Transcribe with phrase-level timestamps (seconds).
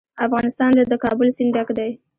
[0.25, 1.91] افغانستان له د کابل سیند ډک دی.